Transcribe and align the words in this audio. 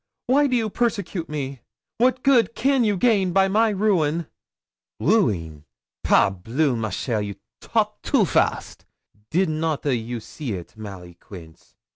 Why 0.25 0.47
do 0.47 0.55
you 0.55 0.71
persecute 0.71 1.29
me? 1.29 1.59
What 1.99 2.23
good 2.23 2.55
can 2.55 2.83
you 2.83 2.97
gain 2.97 3.33
by 3.33 3.47
my 3.47 3.69
ruin?' 3.69 4.25
'Rueen! 4.99 5.63
Par 6.03 6.31
bleu! 6.31 6.75
ma 6.75 6.89
chère, 6.89 7.23
you 7.23 7.35
talk 7.59 8.01
too 8.01 8.25
fast. 8.25 8.85
Did 9.29 9.47
not 9.47 9.85
a 9.85 9.95
you 9.95 10.19
see 10.19 10.53
it, 10.53 10.75
Mary 10.75 11.13
Queence? 11.19 11.75